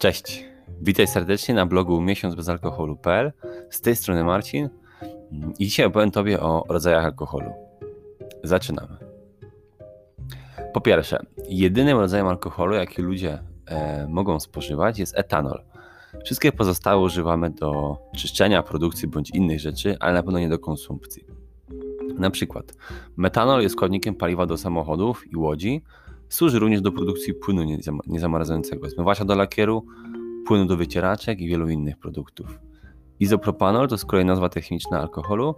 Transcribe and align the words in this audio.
Cześć, 0.00 0.44
witaj 0.80 1.06
serdecznie 1.06 1.54
na 1.54 1.66
blogu 1.66 2.00
miesiącbezalkoholu.pl. 2.00 3.32
Z 3.70 3.80
tej 3.80 3.96
strony 3.96 4.24
Marcin 4.24 4.68
i 5.58 5.64
dzisiaj 5.64 5.86
opowiem 5.86 6.10
Tobie 6.10 6.40
o 6.40 6.64
rodzajach 6.68 7.04
alkoholu. 7.04 7.52
Zaczynamy. 8.44 8.96
Po 10.72 10.80
pierwsze, 10.80 11.18
jedynym 11.48 11.98
rodzajem 11.98 12.26
alkoholu, 12.26 12.74
jaki 12.74 13.02
ludzie 13.02 13.38
e, 13.66 14.06
mogą 14.08 14.40
spożywać 14.40 14.98
jest 14.98 15.18
etanol. 15.18 15.62
Wszystkie 16.24 16.52
pozostałe 16.52 17.02
używamy 17.02 17.50
do 17.50 17.98
czyszczenia, 18.16 18.62
produkcji 18.62 19.08
bądź 19.08 19.30
innych 19.30 19.60
rzeczy, 19.60 19.96
ale 20.00 20.12
na 20.12 20.22
pewno 20.22 20.38
nie 20.38 20.48
do 20.48 20.58
konsumpcji. 20.58 21.24
Na 22.18 22.30
przykład 22.30 22.74
metanol 23.16 23.62
jest 23.62 23.74
składnikiem 23.74 24.14
paliwa 24.14 24.46
do 24.46 24.56
samochodów 24.56 25.32
i 25.32 25.36
łodzi, 25.36 25.82
Służy 26.30 26.58
również 26.58 26.80
do 26.80 26.92
produkcji 26.92 27.34
płynu 27.34 27.62
niezamarzającego, 28.06 28.90
zmywacza 28.90 29.24
do 29.24 29.34
lakieru, 29.34 29.86
płynu 30.46 30.66
do 30.66 30.76
wycieraczek 30.76 31.40
i 31.40 31.48
wielu 31.48 31.68
innych 31.68 31.98
produktów. 31.98 32.58
Izopropanol 33.20 33.88
to 33.88 33.98
z 33.98 34.04
kolei 34.04 34.24
nazwa 34.24 34.48
techniczna 34.48 35.00
alkoholu, 35.00 35.54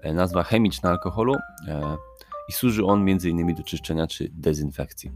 e, 0.00 0.14
nazwa 0.14 0.42
chemiczna 0.42 0.90
alkoholu 0.90 1.34
e, 1.68 1.96
i 2.48 2.52
służy 2.52 2.84
on 2.84 3.08
m.in. 3.08 3.54
do 3.54 3.62
czyszczenia 3.62 4.06
czy 4.06 4.28
dezynfekcji. 4.32 5.10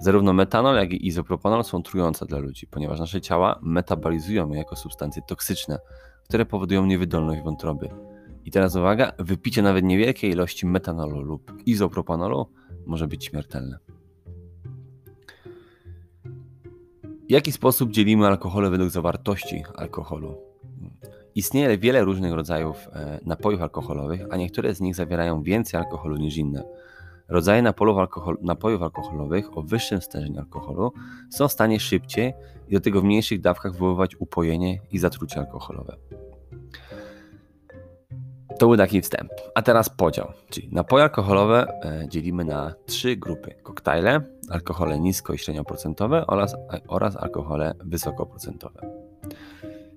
Zarówno 0.00 0.32
metanol, 0.32 0.76
jak 0.76 0.92
i 0.92 1.06
izopropanol 1.06 1.64
są 1.64 1.82
trujące 1.82 2.26
dla 2.26 2.38
ludzi, 2.38 2.66
ponieważ 2.66 3.00
nasze 3.00 3.20
ciała 3.20 3.58
metabolizują 3.62 4.50
je 4.50 4.58
jako 4.58 4.76
substancje 4.76 5.22
toksyczne, 5.22 5.78
które 6.24 6.46
powodują 6.46 6.86
niewydolność 6.86 7.42
wątroby. 7.42 7.88
I 8.44 8.50
teraz 8.50 8.76
uwaga, 8.76 9.12
wypicie 9.18 9.62
nawet 9.62 9.84
niewielkiej 9.84 10.30
ilości 10.30 10.66
metanolu 10.66 11.20
lub 11.22 11.52
izopropanolu 11.66 12.46
może 12.86 13.06
być 13.08 13.24
śmiertelne. 13.24 13.78
W 17.28 17.30
jaki 17.30 17.52
sposób 17.52 17.90
dzielimy 17.90 18.26
alkohole 18.26 18.70
według 18.70 18.90
zawartości 18.90 19.64
alkoholu? 19.74 20.38
Istnieje 21.34 21.78
wiele 21.78 22.04
różnych 22.04 22.32
rodzajów 22.32 22.88
e, 22.92 23.20
napojów 23.24 23.62
alkoholowych, 23.62 24.20
a 24.30 24.36
niektóre 24.36 24.74
z 24.74 24.80
nich 24.80 24.94
zawierają 24.94 25.42
więcej 25.42 25.80
alkoholu 25.80 26.16
niż 26.16 26.36
inne. 26.36 26.64
Rodzaje 27.28 27.62
napojów 28.42 28.82
alkoholowych 28.82 29.58
o 29.58 29.62
wyższym 29.62 30.00
stężeniu 30.00 30.38
alkoholu 30.38 30.92
są 31.30 31.48
w 31.48 31.52
stanie 31.52 31.80
szybciej 31.80 32.32
i 32.68 32.74
do 32.74 32.80
tego 32.80 33.00
w 33.00 33.04
mniejszych 33.04 33.40
dawkach 33.40 33.72
wywoływać 33.72 34.16
upojenie 34.16 34.80
i 34.90 34.98
zatrucie 34.98 35.40
alkoholowe. 35.40 35.96
To 38.58 38.66
był 38.66 38.76
taki 38.76 39.02
wstęp. 39.02 39.30
A 39.54 39.62
teraz 39.62 39.88
podział. 39.88 40.32
Czyli 40.50 40.68
napoje 40.72 41.02
alkoholowe 41.02 41.66
e, 41.84 42.08
dzielimy 42.08 42.44
na 42.44 42.74
trzy 42.86 43.16
grupy: 43.16 43.54
koktajle, 43.62 44.20
alkohole 44.50 45.00
nisko 45.00 45.32
i 45.32 45.38
średnioprocentowe 45.38 46.26
oraz, 46.26 46.56
oraz 46.88 47.16
alkohole 47.16 47.74
wysokoprocentowe. 47.84 48.80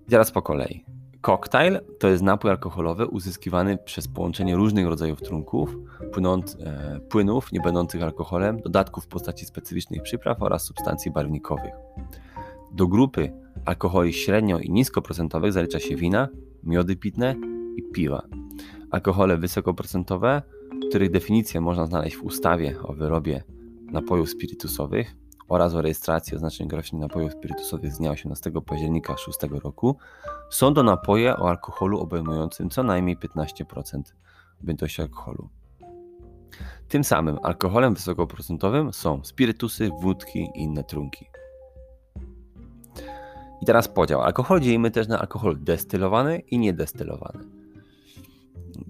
I 0.08 0.10
teraz 0.10 0.32
po 0.32 0.42
kolei. 0.42 0.86
Koktajl 1.22 1.80
to 2.00 2.08
jest 2.08 2.24
napój 2.24 2.52
alkoholowy 2.52 3.08
uzyskiwany 3.08 3.78
przez 3.78 4.08
połączenie 4.08 4.56
różnych 4.56 4.88
rodzajów 4.88 5.22
trunków, 5.22 5.78
płynąc, 6.14 6.58
e, 6.60 7.00
płynów 7.10 7.52
nie 7.52 7.60
będących 7.60 8.04
alkoholem, 8.04 8.60
dodatków 8.62 9.06
w 9.06 9.08
postaci 9.08 9.46
specyficznych 9.46 10.02
przypraw 10.02 10.42
oraz 10.42 10.64
substancji 10.64 11.12
barwnikowych. 11.12 11.74
Do 12.72 12.88
grupy 12.88 13.34
alkoholi 13.66 14.14
średnio 14.14 14.60
i 14.60 14.72
niskoprocentowych 14.72 15.54
zalicza 15.54 15.80
się 15.80 15.96
wina, 15.96 16.28
miody 16.64 16.96
pitne 16.96 17.36
i 17.78 17.84
piwa. 17.84 18.41
Alkohole 18.92 19.38
wysokoprocentowe, 19.38 20.42
których 20.90 21.12
definicję 21.12 21.62
można 21.62 21.86
znaleźć 21.86 22.16
w 22.16 22.24
ustawie 22.24 22.82
o 22.84 22.94
wyrobie 22.94 23.44
napojów 23.92 24.30
spirytusowych 24.30 25.16
oraz 25.50 25.74
o 25.74 25.82
rejestracji 25.82 26.36
oznaczeń 26.36 26.68
groźnych 26.68 27.02
napojów 27.02 27.32
spirytusowych 27.32 27.94
z 27.94 27.98
dnia 27.98 28.12
18 28.12 28.52
października 28.66 29.18
6 29.18 29.40
roku, 29.64 29.98
są 30.50 30.74
to 30.74 30.84
napoje 30.84 31.38
o 31.38 31.50
alkoholu 31.50 32.00
obejmującym 32.00 32.70
co 32.70 32.84
najmniej 32.84 33.18
15% 33.18 34.02
objętości 34.62 35.02
alkoholu. 35.02 35.50
Tym 36.88 37.04
samym 37.04 37.40
alkoholem 37.44 37.94
wysokoprocentowym 37.94 38.94
są 38.94 39.24
spirytusy, 39.24 39.90
wódki 40.02 40.40
i 40.40 40.62
inne 40.64 40.84
trunki. 40.84 41.26
I 43.62 43.66
teraz 43.66 43.88
podział. 43.88 44.22
Alkohol 44.22 44.60
dzielimy 44.60 44.92
też 44.92 45.08
na 45.08 45.20
alkohol 45.20 45.58
destylowany 45.60 46.40
i 46.40 46.60
niedestylowany. 46.60 47.61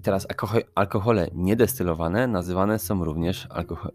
Teraz 0.02 0.26
alkohole 0.74 1.28
niedestylowane 1.34 2.26
nazywane 2.26 2.78
są 2.78 3.04
również 3.04 3.48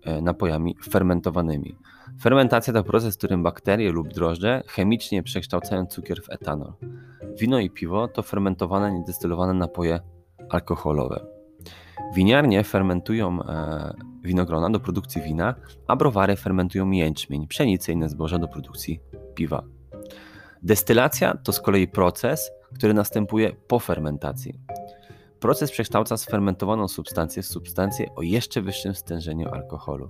e, 0.03 0.21
napojami 0.21 0.75
fermentowanymi. 0.89 1.75
Fermentacja 2.21 2.73
to 2.73 2.83
proces, 2.83 3.15
w 3.15 3.17
którym 3.17 3.43
bakterie 3.43 3.91
lub 3.91 4.07
drożdże 4.07 4.63
chemicznie 4.67 5.23
przekształcają 5.23 5.85
cukier 5.85 6.21
w 6.23 6.29
etanol. 6.29 6.73
Wino 7.39 7.59
i 7.59 7.69
piwo 7.69 8.07
to 8.07 8.23
fermentowane, 8.23 8.91
niedestylowane 8.91 9.53
napoje 9.53 9.99
alkoholowe. 10.49 11.25
Winiarnie 12.15 12.63
fermentują 12.63 13.43
e, 13.43 13.93
winogrona 14.23 14.69
do 14.69 14.79
produkcji 14.79 15.21
wina, 15.21 15.55
a 15.87 15.95
browary 15.95 16.35
fermentują 16.35 16.91
jęczmień, 16.91 17.47
pszenicę 17.47 17.91
i 17.91 17.95
inne 17.95 18.09
zboża 18.09 18.39
do 18.39 18.47
produkcji 18.47 18.99
piwa. 19.35 19.63
Destylacja 20.63 21.37
to 21.43 21.51
z 21.51 21.61
kolei 21.61 21.87
proces, 21.87 22.51
który 22.75 22.93
następuje 22.93 23.55
po 23.67 23.79
fermentacji. 23.79 24.59
Proces 25.39 25.71
przekształca 25.71 26.17
sfermentowaną 26.17 26.87
substancję 26.87 27.43
w 27.43 27.45
substancję 27.45 28.15
o 28.15 28.21
jeszcze 28.21 28.61
wyższym 28.61 28.95
stężeniu 28.95 29.49
alkoholu. 29.49 30.09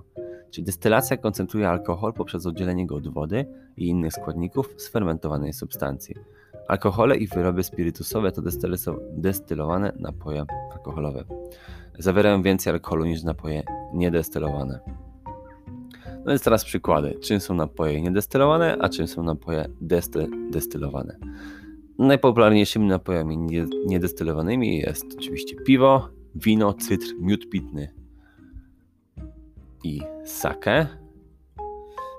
Czyli 0.50 0.64
destylacja 0.64 1.16
koncentruje 1.16 1.68
alkohol 1.68 2.12
poprzez 2.12 2.46
oddzielenie 2.46 2.86
go 2.86 2.96
od 2.96 3.08
wody 3.08 3.46
i 3.76 3.88
innych 3.88 4.12
składników 4.12 4.74
sfermentowanej 4.76 5.52
substancji. 5.52 6.14
Alkohole 6.68 7.16
i 7.16 7.26
wyroby 7.26 7.62
spirytusowe 7.62 8.32
to 8.32 8.42
destylowane 9.12 9.92
napoje 9.98 10.44
alkoholowe. 10.72 11.24
Zawierają 11.98 12.42
więcej 12.42 12.72
alkoholu 12.72 13.04
niż 13.04 13.22
napoje 13.22 13.62
niedestylowane. 13.94 14.80
No 16.06 16.24
więc 16.26 16.42
teraz 16.42 16.64
przykłady. 16.64 17.14
Czym 17.20 17.40
są 17.40 17.54
napoje 17.54 18.02
niedestylowane, 18.02 18.76
a 18.80 18.88
czym 18.88 19.08
są 19.08 19.22
napoje 19.22 19.68
destylowane. 20.50 21.16
Najpopularniejszymi 21.98 22.86
napojami 22.86 23.38
niedestylowanymi 23.86 24.78
jest 24.78 25.04
oczywiście 25.18 25.56
piwo, 25.56 26.08
wino, 26.34 26.74
cytr, 26.74 27.06
miód 27.20 27.48
pitny 27.50 27.94
i 29.84 30.00
sake 30.24 30.86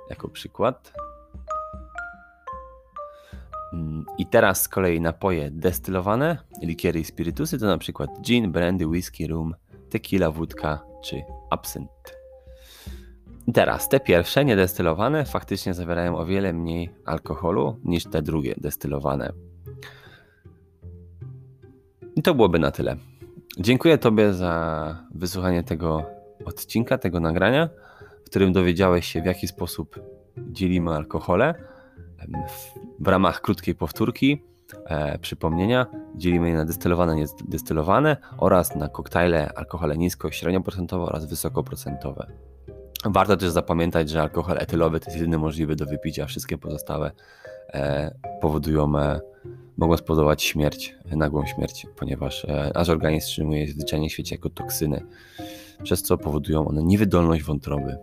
jako 0.09 0.29
przykład. 0.29 0.93
Mm, 3.73 4.05
I 4.17 4.25
teraz 4.25 4.61
z 4.61 4.67
kolei 4.67 5.01
napoje 5.01 5.51
destylowane, 5.51 6.37
likiery 6.63 6.99
i 6.99 7.03
spirytusy 7.03 7.59
to 7.59 7.65
na 7.65 7.77
przykład 7.77 8.21
gin, 8.21 8.51
brandy, 8.51 8.87
whisky, 8.87 9.27
rum, 9.27 9.55
tequila, 9.89 10.31
wódka 10.31 10.83
czy 11.03 11.23
absynt. 11.49 11.89
Teraz 13.53 13.89
te 13.89 13.99
pierwsze 13.99 14.45
niedestylowane 14.45 15.25
faktycznie 15.25 15.73
zawierają 15.73 16.17
o 16.17 16.25
wiele 16.25 16.53
mniej 16.53 16.89
alkoholu 17.05 17.79
niż 17.83 18.03
te 18.03 18.21
drugie 18.21 18.55
destylowane. 18.57 19.48
I 22.15 22.21
to 22.21 22.35
byłoby 22.35 22.59
na 22.59 22.71
tyle. 22.71 22.95
Dziękuję 23.59 23.97
Tobie 23.97 24.33
za 24.33 24.95
wysłuchanie 25.15 25.63
tego 25.63 26.05
odcinka, 26.45 26.97
tego 26.97 27.19
nagrania, 27.19 27.69
w 28.25 28.29
którym 28.29 28.53
dowiedziałeś 28.53 29.05
się, 29.05 29.21
w 29.21 29.25
jaki 29.25 29.47
sposób 29.47 29.99
dzielimy 30.37 30.91
alkohole. 30.91 31.55
W 32.99 33.07
ramach 33.07 33.41
krótkiej 33.41 33.75
powtórki, 33.75 34.43
e, 34.85 35.19
przypomnienia, 35.19 35.87
dzielimy 36.15 36.49
je 36.49 36.55
na 36.55 36.65
destylowane, 36.65 37.15
niedestylowane 37.15 38.17
oraz 38.37 38.75
na 38.75 38.87
koktajle 38.87 39.53
alkohole 39.55 39.97
nisko, 39.97 40.31
średnioprocentowe 40.31 41.05
oraz 41.05 41.25
wysokoprocentowe. 41.25 42.27
Warto 43.05 43.37
też 43.37 43.49
zapamiętać, 43.49 44.09
że 44.09 44.21
alkohol 44.21 44.57
etylowy 44.59 44.99
to 44.99 45.05
jest 45.05 45.17
jedyny 45.17 45.37
możliwy 45.37 45.75
do 45.75 45.85
wypicia, 45.85 46.25
wszystkie 46.25 46.57
pozostałe 46.57 47.11
powodują 48.41 48.99
e, 48.99 49.19
mogą 49.77 49.97
spowodować 49.97 50.43
śmierć, 50.43 50.95
nagłą 51.05 51.45
śmierć, 51.45 51.87
ponieważ 51.95 52.45
e, 52.45 52.71
nasz 52.75 52.89
organizm 52.89 53.25
wstrzymuje 53.25 53.59
je 53.59 53.67
zwyczajnie 53.67 54.09
w 54.09 54.11
świecie 54.11 54.35
jako 54.35 54.49
toksyny, 54.49 55.05
przez 55.83 56.03
co 56.03 56.17
powodują 56.17 56.67
one 56.67 56.83
niewydolność 56.83 57.43
wątroby. 57.43 57.97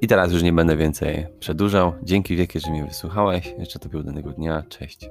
I 0.00 0.06
teraz 0.06 0.32
już 0.32 0.42
nie 0.42 0.52
będę 0.52 0.76
więcej 0.76 1.26
przedłużał. 1.40 1.92
Dzięki 2.02 2.36
wielkie, 2.36 2.60
że 2.60 2.70
mnie 2.70 2.84
wysłuchałeś. 2.84 3.54
Jeszcze 3.58 3.78
Tobie 3.78 3.98
udanego 3.98 4.30
dnia. 4.30 4.62
Cześć. 4.68 5.10